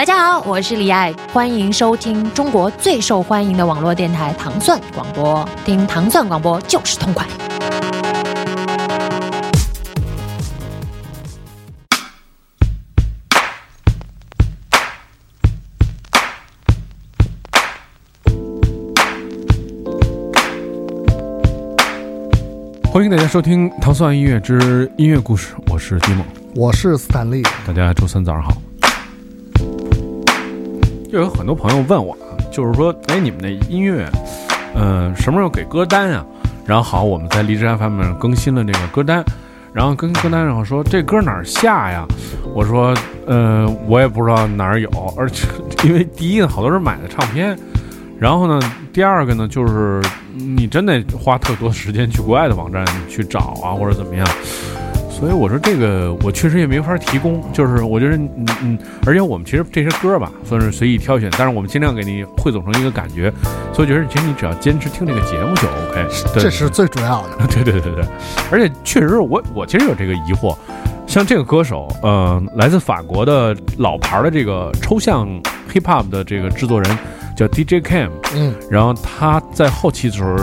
[0.00, 7.26] 大家好，我是李艾，欢迎收听中国最受欢迎的网络电台糖蒜广播，听糖蒜广播就是痛快。
[22.90, 26.24] 欢迎大家收听《糖蒜音乐之音乐故事》，我是迪梦，
[26.56, 27.42] 我是斯坦利。
[27.66, 28.50] 大家周三早上好。
[31.10, 32.16] 就有很多朋友问我，
[32.52, 34.08] 就是说，哎，你们的音乐，
[34.76, 36.24] 嗯，什么时候给歌单啊？
[36.64, 39.24] 然后好，我们在荔枝 FM 上更新了这个歌单，
[39.72, 42.06] 然后跟歌单上说这歌哪儿下呀？
[42.54, 42.94] 我说，
[43.26, 45.48] 呃，我也不知道哪儿有，而且
[45.82, 47.58] 因为第一呢，好多人买的唱片，
[48.16, 48.60] 然后呢，
[48.92, 50.00] 第二个呢，就是
[50.32, 54.24] 你真得花特多时间去国外的网站去找啊，或者怎么样。
[55.20, 63.30] 所以我说这个我确实也没法提供，就是我觉得嗯嗯，而且我们其实这些歌吧算是随意挑选，但是我们尽量给你汇总成一个感觉，
[63.70, 67.46] 所以觉得其实你只要坚持听这个节目就 OK，这是最主要的。
[67.52, 68.04] 对对对对，
[68.50, 70.56] 而且确实我我其实有这个疑惑，
[71.06, 75.28] 像这个歌手，呃，来自法国的老牌的这个抽象
[75.70, 76.98] hip hop 的这个制作人
[77.36, 80.34] 叫 DJ Cam，嗯，然后他在后期的时候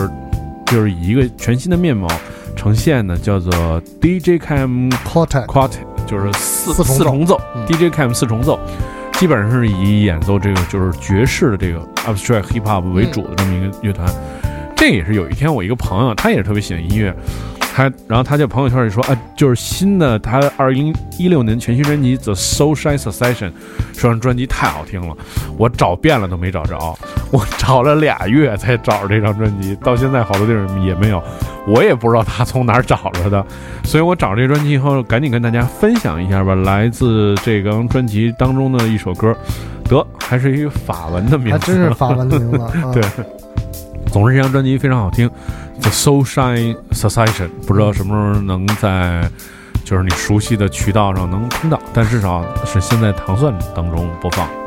[0.66, 2.06] 就是以一个全新的面貌。
[2.58, 8.58] 呈现呢，叫做 DJ Cam Quartet Quartet，就是四四重奏，DJ Cam 四重奏，
[9.12, 14.12] 基本上是以演奏这个就是爵士的这个 Abstract Hip Hop 为主的这么一个乐团。
[14.76, 17.14] 这也是有一天我一个朋友，他也是特别喜欢音乐。
[17.74, 23.50] 他，然后他在朋友圈里说啊，就是新的他二零一六年全新专辑《The Soul Shine Succession》，
[23.92, 25.16] 这张专辑太好听了，
[25.56, 26.76] 我找遍了都没找着，
[27.30, 31.22] 我找了俩月才找着这张专辑，到现在好多地儿也没有，
[31.66, 33.44] 我也不知道他从哪儿找着的，
[33.84, 39.36] 所以我找这专辑以后，赶紧跟大家分享一下吧，来自这张专辑当中的一首歌，
[39.84, 43.02] 得还是一个法文的名字，还真是法文的名字， 对。
[44.08, 45.28] 总之，这张专辑非常好听，
[45.80, 49.30] 《The Soul Shine Succession》，不知道什么时候能在
[49.84, 54.57] 就是你熟悉的渠道上能听到，但至少是现在糖蒜当中播放。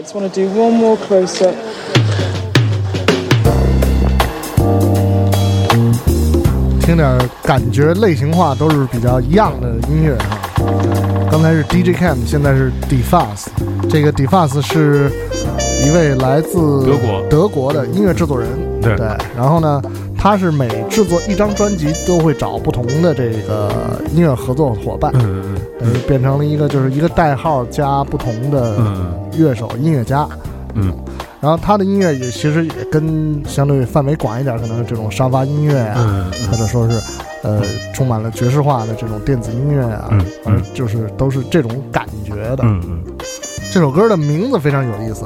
[0.00, 1.54] I just want to do one more close up.
[6.80, 10.38] 听点感觉类型化都是比较一样的音乐哈。
[11.30, 13.48] 刚才是 DJ Cam，现在是 Defas。
[13.90, 15.10] 这个 Defas 是
[15.86, 18.48] 一位来自德国德国的音乐制作人。
[18.80, 18.96] 对
[19.36, 19.82] 然后呢，
[20.16, 23.70] 他是每制作一张专辑都会找不同的这个
[24.14, 30.26] 音乐合作伙伴，嗯嗯嗯变成了一个就是一个代号加不同的嗯乐手、音乐家。
[30.74, 30.94] 嗯
[31.40, 37.00] 然后他的音乐也其实也跟相对范围广一点，可能是这种沙发音乐啊，嗯或者说是
[37.42, 37.62] 呃
[37.94, 42.58] 充满了爵士化的这种电子音乐啊，嗯反正就是都是这种感觉的。
[42.60, 43.02] 嗯嗯
[43.72, 45.24] 这首歌的名字非常有意思，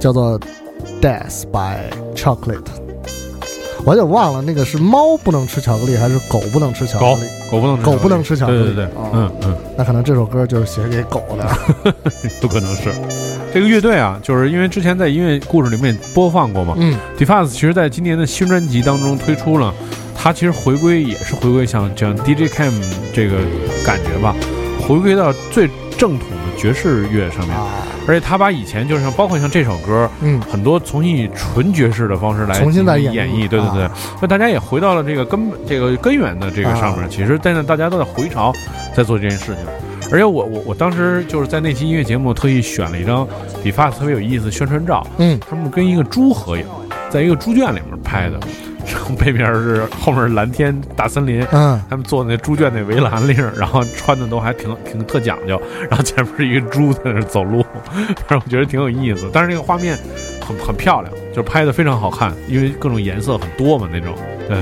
[0.00, 0.36] 叫做
[1.00, 1.78] 《Death by
[2.16, 2.56] Chocolate》。
[3.84, 7.28] 我有点忘了，那个是猫不能吃巧克力，还是狗不能吃巧克力？
[7.50, 11.92] 狗不能吃狗不能吃巧克力对对对，哦嗯嗯，那可能这首歌就是写给狗的。
[12.40, 12.90] 不可能是
[13.52, 16.74] 这个乐队啊，就是因为之前在音乐故事里面播放过嘛。
[16.78, 19.72] 嗯 Defaz 其实在今年的新专辑当中推出了，
[20.16, 22.72] 他其实回归也是回归像像 DJ Cam
[23.12, 23.36] 这个
[23.84, 24.34] 感觉吧，
[24.80, 25.68] 回归到最
[25.98, 27.68] 正统的爵士乐上面，啊，
[28.08, 33.92] 而且他把以前就是像包括像这首歌，嗯很多重新以纯爵士的方式来重新再演绎绎，对对对啊，
[34.22, 37.04] 那大家也回到了这个根这个根源的这个上面。
[37.04, 38.50] 啊其实，但是大家都在回潮，
[38.96, 39.56] 在做这件事情。
[40.12, 43.26] 而且我我我当时就是在那期音乐节目特意选了一张
[43.64, 46.66] 理发特别有意思的宣传照，嗯他们跟一个猪合影，
[47.08, 48.38] 在一个猪圈里面拍的，
[48.86, 57.64] 然后背面是后面是蓝天大森林，嗯他们坐那猪圈那围栏里，然后穿的都还挺挺特讲究，然后前面是一个猪在那走路，
[58.28, 59.30] 反正我觉得挺有意思。
[59.32, 59.98] 但是那个画面
[60.46, 64.14] 很很漂亮，就是拍的非常好看，因为各种颜色很多嘛那种。
[64.46, 64.58] 对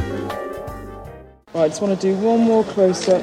[1.53, 3.21] ，Right, just want to do one more close up.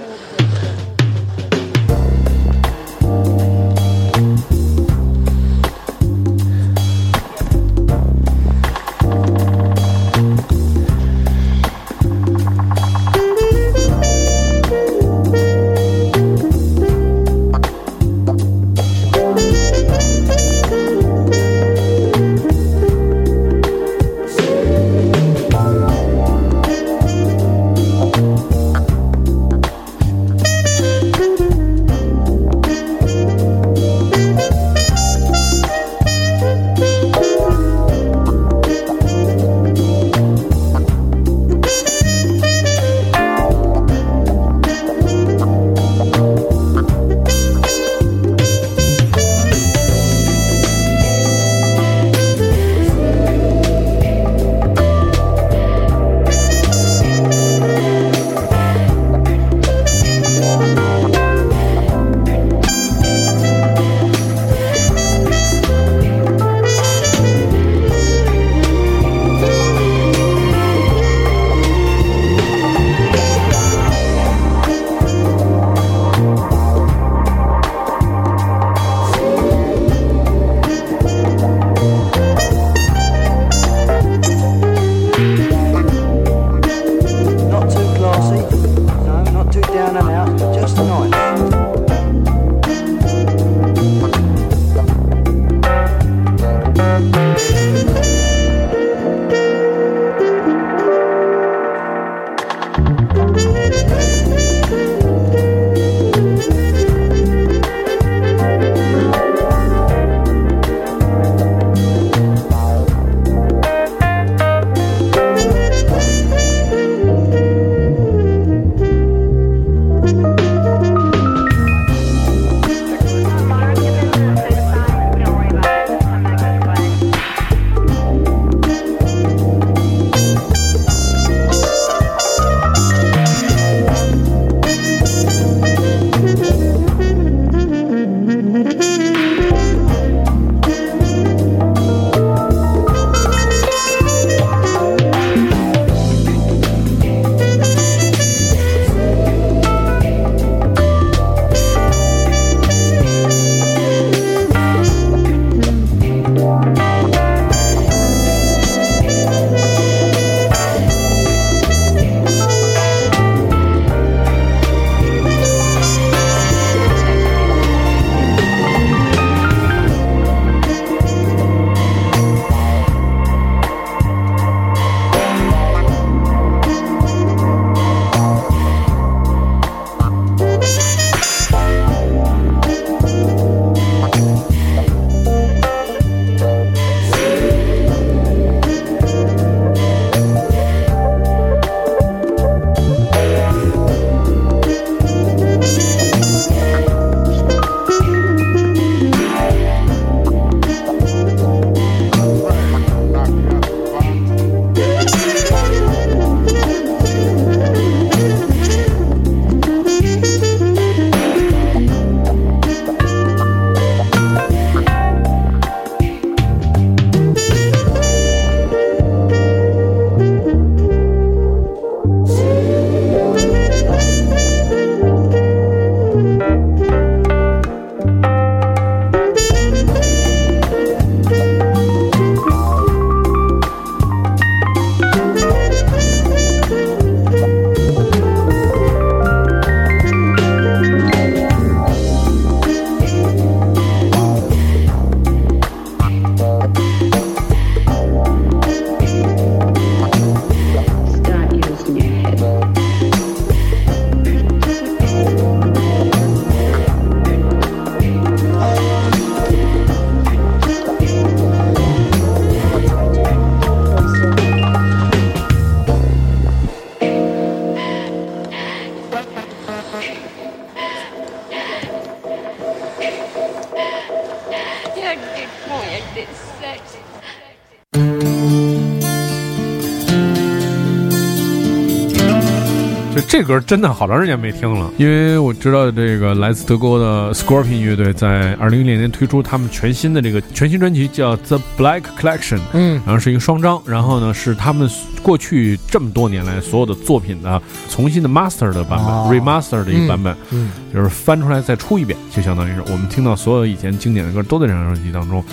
[283.47, 293.01] 歌真的好长时间没听了，因为我知道这个来自德国的 Scorpion 乐队在二零一零年推出他们全新的这个全新专辑，叫 The Black Collection，嗯。
[293.05, 294.89] 然后是一个双张，然后呢是他们
[295.23, 300.69] 过去这么多年来所有的作品的重新的 master 的版本、哦 remaster 的一个版本，嗯。
[300.93, 305.43] 就是翻出来再出一遍，就相当于是我们听到所有以前经典的歌都在这张专辑当中。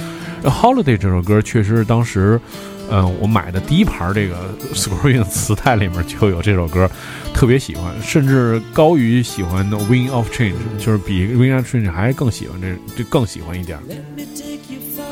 [0.44, 2.38] 呃 Holiday 这首歌确实是当时，
[2.90, 4.36] 呃，我买的第一盘这个
[4.74, 6.88] Scorpion 磁带里面就有这首歌，
[7.32, 13.78] 特别喜欢，甚至高于喜欢的 Wing of Change，就是比 Wing of Change 还更喜欢这，这更喜欢一点。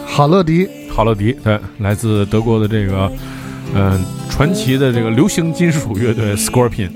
[0.04, 3.10] 好乐迪，好乐迪，对，来自德国的这个，
[3.74, 6.90] 嗯、传奇的这个流行金属乐队 Scorpion。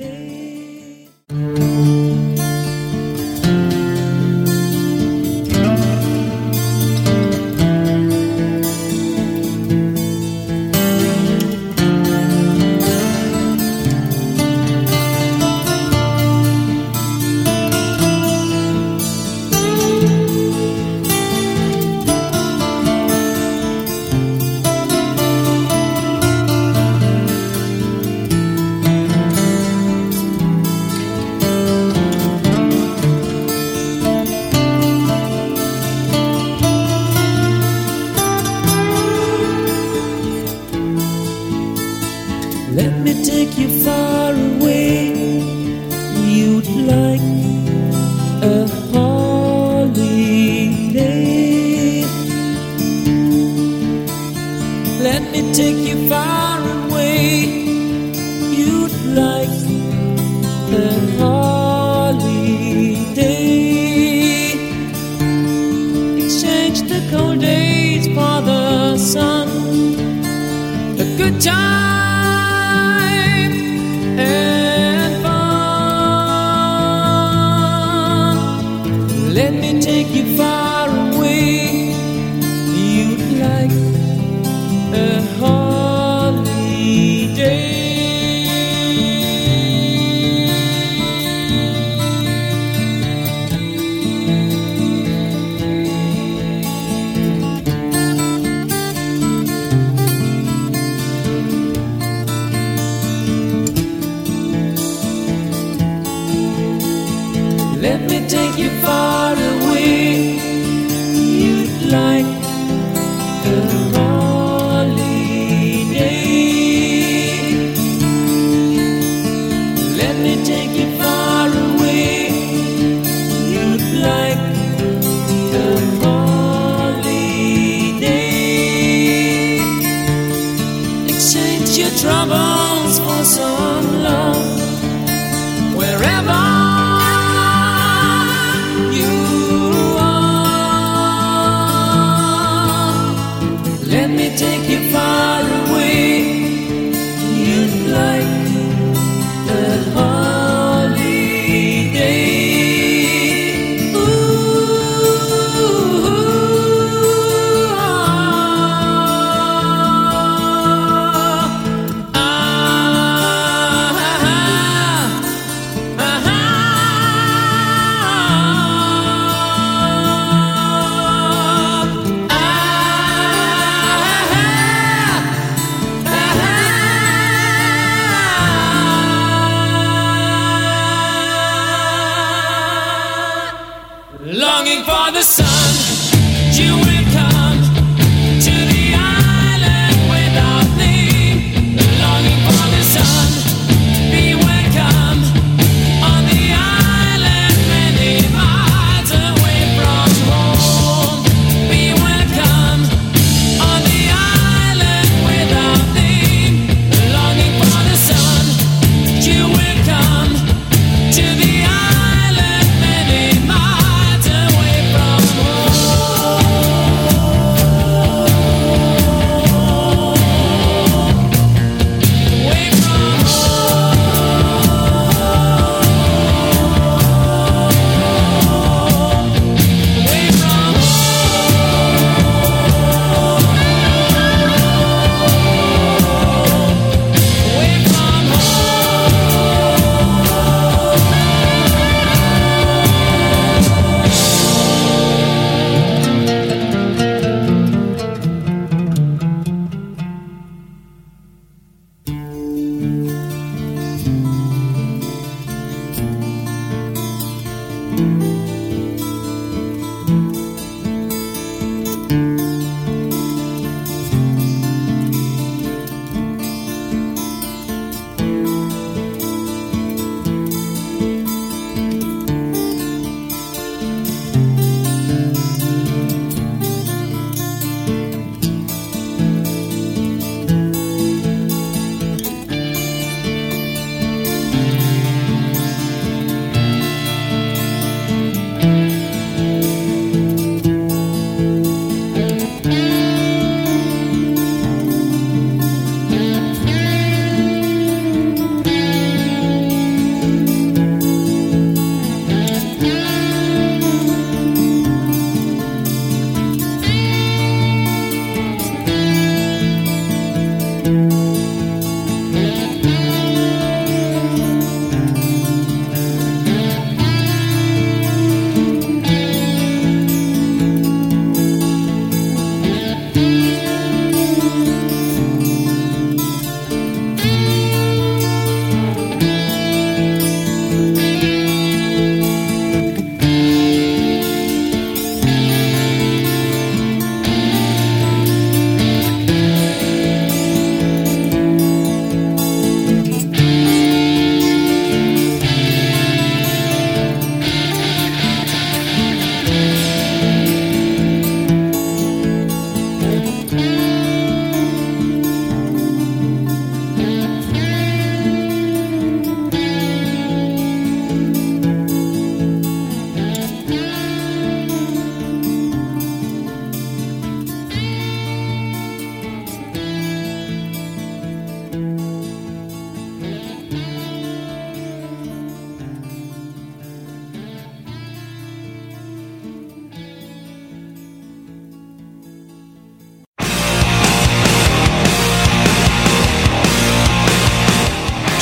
[131.97, 133.66] Troubles for some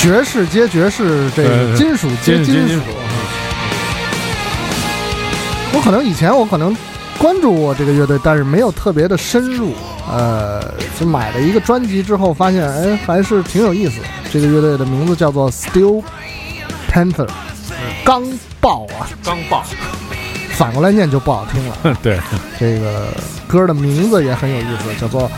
[0.05, 2.79] 爵士接爵士，这个金属接金属。
[5.73, 6.77] 我可能以前我可能
[7.17, 9.73] 关注过这个乐队，但是没有特别的深入。
[10.07, 10.62] 呃，
[11.01, 14.07] 就买了一个专辑之后，发现哎还是挺有意思的。
[14.31, 16.03] 这个乐队的名字叫做 Steel
[16.93, 17.27] Panther，
[18.05, 18.23] 钢
[18.61, 19.64] 爆啊，钢爆，
[20.51, 21.97] 反过来念就不好听了。
[22.03, 22.21] 对，
[22.61, 23.07] 这个
[23.49, 25.31] 歌的名字也很有意思，叫做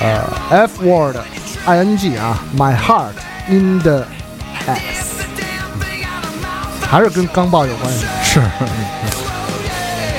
[0.00, 1.16] 呃 F word
[1.64, 3.12] I N G 啊，My heart
[3.48, 4.04] in the
[4.66, 5.22] ass，
[6.88, 8.04] 还是跟钢爆有关系。
[8.22, 8.40] 是。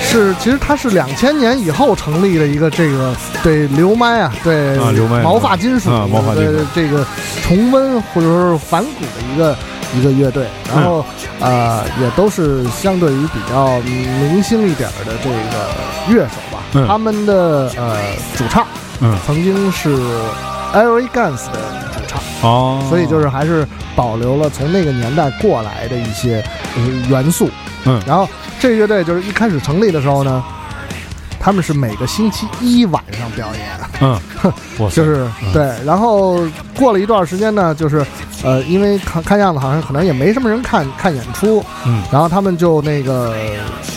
[0.02, 6.52] 是，其实它是两千年以后成立的一个这个对流麦啊，对啊流麦毛发金属啊毛发金属。
[6.52, 7.06] 对这个
[7.44, 9.56] 重温或者说是反骨的一个
[9.96, 11.06] 一个乐队，然后、
[11.39, 16.63] 呃也都是相对于比较明星一点儿的这个乐手吧。
[16.74, 16.88] 嗯。
[16.88, 17.98] 他们的呃
[18.36, 18.65] 主唱
[19.02, 19.15] 嗯。
[19.28, 19.96] 曾经是
[20.74, 21.60] Airy Guns 的
[22.41, 26.43] 哦，所以就是还是保留了从那个年代过来的一些
[26.75, 27.49] 呃元素。
[27.86, 28.02] 嗯。
[28.06, 28.28] 然后
[28.60, 30.43] 这乐队就是一开始成立的时候呢，
[31.39, 34.19] 他们是每个星期一晚上表演，嗯，
[34.78, 35.71] 我就是对。
[35.86, 36.39] 然后
[36.78, 38.06] 过了一段时间呢，就是
[38.43, 42.02] 呃，因为看看样子好像可能也没什么人看看演出，嗯。
[42.12, 43.34] 然后他们就那个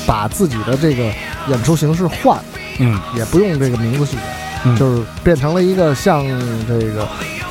[0.07, 1.05] 把自己的这个
[1.49, 2.39] 演出形式换，
[2.79, 3.01] 嗯。
[3.17, 4.25] 也不用这个名字去演，
[4.65, 4.77] 嗯。
[4.77, 6.25] 就是变成了一个像
[6.67, 7.07] 这个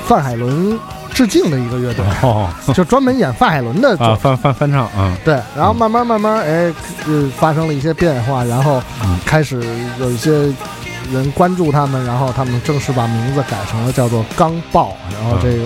[0.07, 0.79] 范海伦
[1.13, 2.05] 致敬的一个乐队。
[2.21, 2.49] 哦。
[2.73, 6.73] 就专门演范海伦的啊，翻翻翻唱啊，对，然后慢慢慢慢，哎，
[7.07, 9.19] 呃，发生了一些变化，然后嗯。
[9.25, 9.61] 开始
[9.99, 10.31] 有一些
[11.11, 15.63] 人关注他们，然后他们正式把名字改成了叫做钢爆，然后这个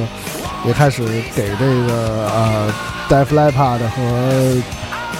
[0.65, 1.03] 也开始
[1.35, 2.73] 给这个呃
[3.09, 4.61] Def Leppard 和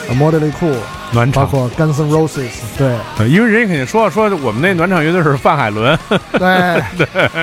[0.07, 0.75] 呃 Motley cool，
[1.11, 1.43] 暖场。
[1.43, 5.97] 包括 Guns N' Roses，对呃因为人家肯定说说我们那暖场乐队是范海伦，
[6.33, 6.81] 对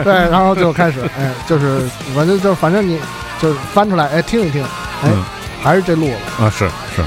[0.05, 1.81] 对，然后就开始，哎，就是
[2.15, 2.99] 反正就反正你
[3.41, 5.25] 就是翻出来，哎，听一听，哎，嗯
[5.63, 7.03] 还是这路子，啊是是，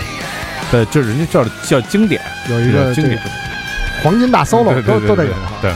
[0.72, 3.20] 对，就人家叫叫经典，有一个这个经典
[4.04, 5.52] 黄金大 solo 都都得有哈。
[5.62, 5.72] 对。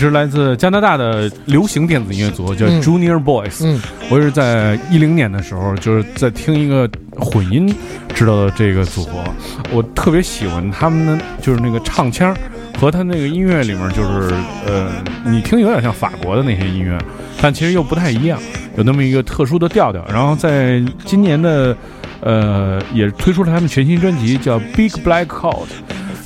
[0.00, 3.64] 支来自加拿大的流行电子音乐组合，叫嗯 Junior Boys。
[3.64, 7.72] 嗯我也是在一零年的时候，就是在听一个混音
[8.14, 9.22] 知道的这个组合，
[9.70, 12.34] 我特别喜欢他们的就是那个唱腔
[12.78, 14.34] 和他那个音乐里面就是
[14.66, 14.90] 呃，
[15.24, 16.98] 你听有点像法国的那些音乐，
[17.40, 18.40] 但其实又不太一样，
[18.76, 20.04] 有那么一个特殊的调调。
[20.08, 21.76] 然后在今年的
[22.20, 25.66] 呃，也推出了他们全新专辑叫《Big Black Coat》，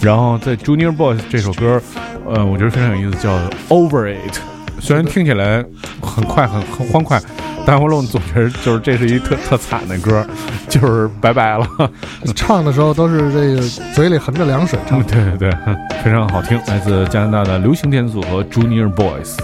[0.04, 1.80] 然后在 Junior Boys 这首歌，
[2.28, 3.34] 呃，我觉得非常有意思，叫
[3.68, 4.32] 《Over It》。
[4.78, 5.64] 虽然听起来
[6.02, 7.18] 很快很很欢快，
[7.64, 10.22] 但我总觉得就是这是一特特惨的歌，
[10.68, 11.66] 就是拜拜了。
[12.36, 13.62] 唱的时候都是这个
[13.94, 15.04] 嘴里含着凉水唱嗯。
[15.08, 19.38] 对对对，嗯非常好听，来自加拿大的流行电子组合 Junior Boys。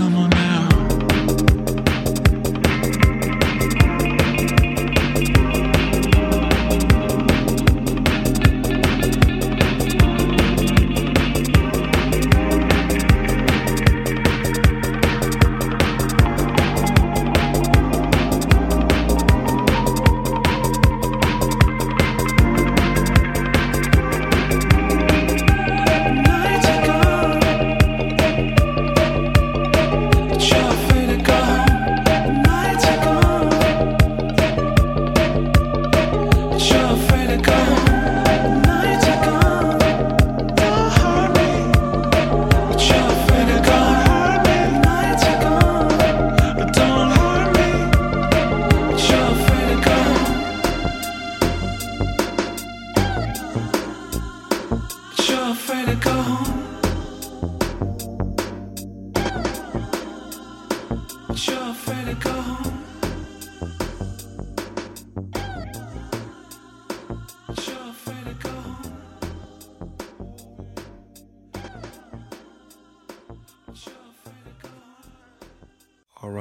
[0.00, 0.29] Come on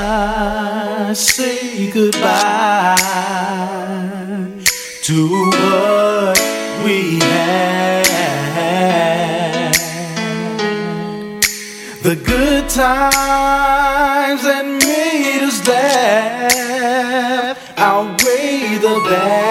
[1.16, 2.94] say goodbye
[5.02, 6.38] to what
[6.84, 8.04] we had?
[12.04, 19.49] The good times that made us laugh outweigh the bad.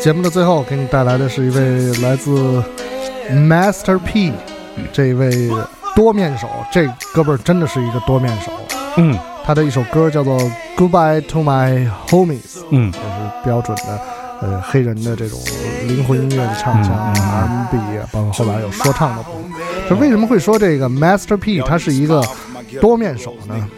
[0.00, 2.62] 节目的最后，给你带来的是一位来自
[3.30, 4.32] Master P
[4.92, 5.50] 这一位
[5.94, 8.50] 多面手，这哥们儿真的是一个多面手。
[8.96, 10.40] 嗯，他的一首歌叫做
[10.74, 12.38] 《Goodbye to My Homies》，
[12.70, 14.00] 嗯这是标准的
[14.40, 15.38] 呃黑人的这种
[15.86, 19.52] 灵魂音乐的唱腔 R&B 啊，包括后边有说唱的部分。
[19.88, 22.24] 这为什么会说这个 Master P 他是一个
[22.80, 23.68] 多面手呢？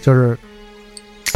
[0.00, 0.38] 就是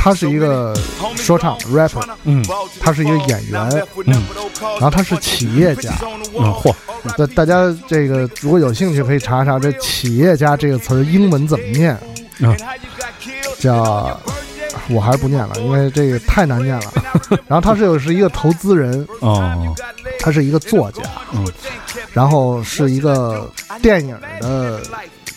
[0.03, 0.75] 他是一个
[1.15, 2.43] 说唱 rapper，嗯
[2.81, 4.25] 他是一个演员，嗯，
[4.63, 5.93] 然后他是企业家。
[6.39, 6.75] 嗯，嚯，
[7.19, 11.95] 大大家这个如果有兴趣可以查查这“企业家”这个词儿英文怎么念，
[12.39, 12.57] 嗯。
[13.59, 14.19] 叫
[14.89, 16.93] 我还是不念了，因为这个太难念了。
[17.47, 19.77] 然后他是有是一个投资人，哦，
[20.19, 21.03] 他是一个作家，
[21.35, 21.47] 嗯，
[22.15, 24.81] 然后是一个电影的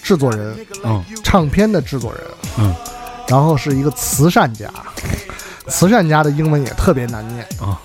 [0.01, 0.55] 制作人，
[0.85, 1.03] 嗯。
[1.21, 2.21] 唱片的制作人，
[2.59, 2.73] 嗯，
[3.27, 4.71] 然后是一个慈善家，
[5.67, 7.45] 慈善家的英文也特别难念。
[7.59, 7.77] 哦，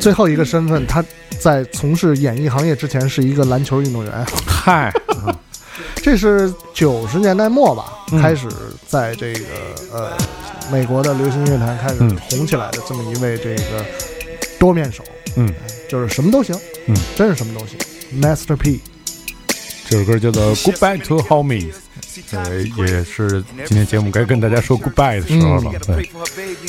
[0.00, 1.04] 最后一个身份，他
[1.40, 4.26] 在从事演艺行业之前是一个篮球运动员。
[4.46, 4.92] 嗨，
[5.96, 8.20] 这是九十年代末吧，嗯。
[8.20, 8.48] 开始
[8.86, 9.46] 在这个
[9.92, 10.12] 呃
[10.70, 12.16] 美国的流行音乐坛开始嗯。
[12.30, 13.84] 红起来的这么一位这个
[14.58, 15.04] 多面手，
[15.36, 15.52] 嗯，
[15.88, 17.78] 就是什么都行，嗯，真是什么都行。
[18.20, 18.80] Master P，
[19.88, 21.72] 这首歌叫做《Goodbye to Homies》，
[22.32, 25.72] 呃，也是今天节目该跟大家说 goodbye 的时候了。
[25.86, 26.10] 对，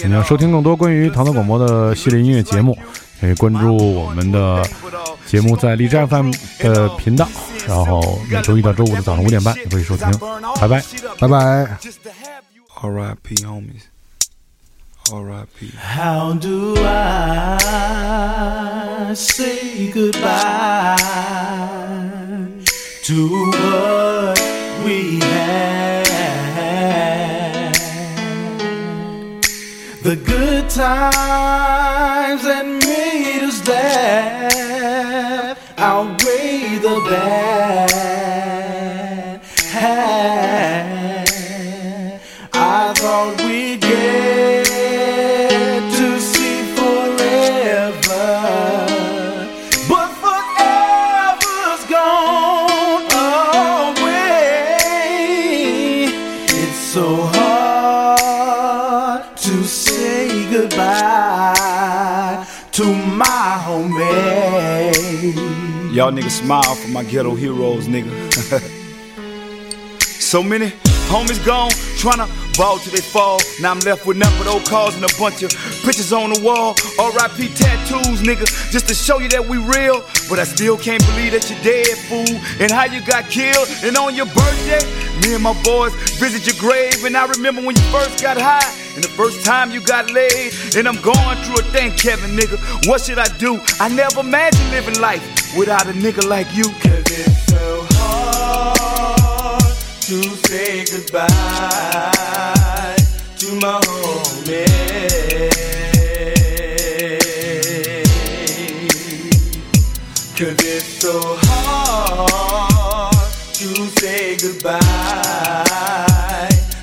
[0.05, 2.77] 你要收听更多关于唐唐广播的系列音乐节目，
[3.19, 4.65] 可以关注我们的
[5.27, 7.27] 节目在荔枝 FM 的频道，
[7.67, 10.09] 然后每周一到周五的早上五点半也可以收听。
[10.59, 10.81] 拜拜。
[11.19, 11.77] 拜拜。
[12.81, 13.35] R.I.P.
[13.43, 13.89] homies.
[15.11, 15.71] R.I.P.
[15.77, 17.57] How do I
[19.13, 20.95] say goodbye
[23.09, 24.39] to what
[24.85, 26.05] we had?
[30.03, 37.98] The good times that made us laugh outweigh the bad.
[66.29, 68.13] Y'all smile for my ghetto heroes, nigga.
[69.99, 70.67] so many
[71.09, 73.39] homies gone, tryna ball till they fall.
[73.59, 75.49] Now I'm left with nothing but old cars and a bunch of
[75.81, 76.75] pictures on the wall.
[76.99, 77.47] R.I.P.
[77.55, 80.05] tattoos, nigga, just to show you that we real.
[80.29, 82.37] But I still can't believe that you're dead, fool.
[82.61, 83.67] And how you got killed.
[83.81, 84.85] And on your birthday,
[85.25, 87.05] me and my boys visit your grave.
[87.05, 88.69] And I remember when you first got high.
[88.93, 90.53] And the first time you got laid.
[90.77, 92.61] And I'm going through a thing, Kevin, nigga.
[92.85, 93.59] What should I do?
[93.79, 96.63] I never imagined living life without a nigga like you.
[96.63, 99.61] Cause it's so hard
[100.01, 101.27] to say goodbye
[103.37, 104.65] to my homie.
[110.37, 113.13] Cause it's so hard
[113.53, 113.67] to
[113.99, 114.79] say goodbye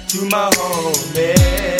[0.08, 1.75] to my homie.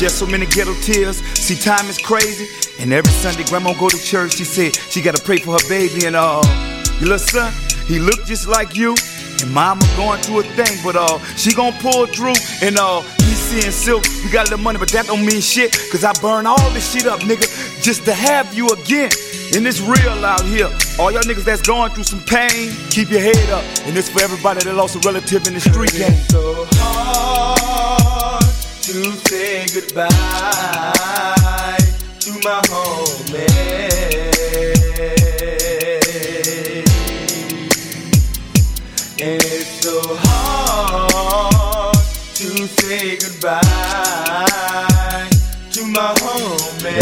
[0.00, 1.18] Share so many ghetto tears.
[1.36, 2.48] See, time is crazy.
[2.80, 4.32] And every Sunday, grandma go to church.
[4.32, 6.42] She said she gotta pray for her baby and all.
[7.00, 7.52] Your little son,
[7.84, 8.96] he look just like you.
[9.42, 12.32] And mama going through a thing, but uh, she gon' pull through.
[12.62, 13.00] And all.
[13.00, 14.02] uh, he seeing silk.
[14.24, 15.76] You got a little money, but that don't mean shit.
[15.92, 17.44] Cause I burn all this shit up, nigga,
[17.82, 19.10] just to have you again.
[19.54, 20.70] And it's real out here.
[20.98, 23.64] All y'all niggas that's going through some pain, keep your head up.
[23.84, 26.79] And it's for everybody that lost a relative in the street game.
[28.90, 30.08] To say goodbye
[32.18, 33.46] to my homie.
[39.16, 41.94] It's so hard
[42.34, 43.60] to say goodbye
[45.70, 46.98] to my homie.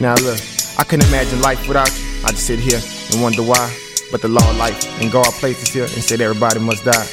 [0.00, 0.40] Now look,
[0.78, 2.04] I couldn't imagine life without you.
[2.24, 3.83] I just sit here and wonder why.
[4.14, 7.04] But the law of life and God places here and said everybody must die.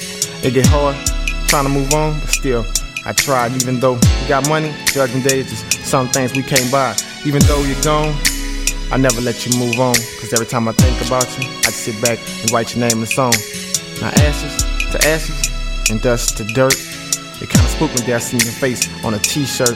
[0.45, 0.95] It get hard
[1.47, 2.63] trying to move on, but still
[3.07, 3.53] I tried.
[3.53, 6.95] Even though we got money, judgment day is just some things we can't buy.
[7.25, 8.13] Even though you're gone,
[8.91, 9.95] I never let you move on.
[10.21, 12.99] Cause every time I think about you, I just sit back and write your name
[12.99, 13.33] in a song.
[13.99, 14.61] Now ashes
[14.93, 16.77] to ashes and dust to dirt.
[17.41, 19.73] It kinda spooked me that I seen your face on a t-shirt.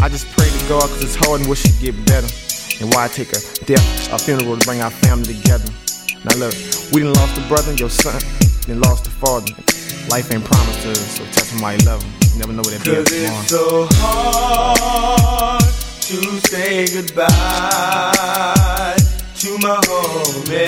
[0.00, 2.30] I just pray to God cause it's hard and wish it'd get better.
[2.78, 5.66] And why take a death, a funeral to bring our family together?
[6.26, 6.54] Now look,
[6.92, 8.20] we done lost a brother, your son,
[8.66, 9.52] then lost a father.
[10.10, 12.12] Life ain't promised to us, so tell somebody love him.
[12.32, 17.26] You never know what that be Cause it's so hard to say goodbye
[19.36, 20.66] to my homie.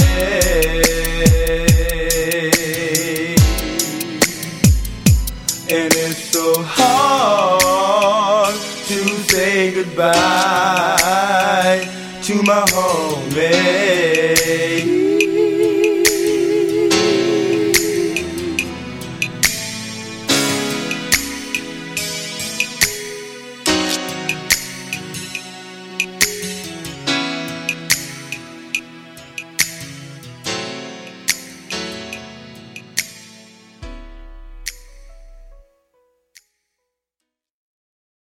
[5.70, 10.14] And it's so hard to say goodbye
[12.22, 14.18] to my homie.